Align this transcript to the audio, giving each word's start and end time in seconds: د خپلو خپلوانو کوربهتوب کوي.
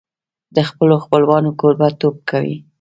د 0.55 0.57
خپلو 0.69 0.95
خپلوانو 1.03 1.49
کوربهتوب 1.59 2.15
کوي. 2.29 2.55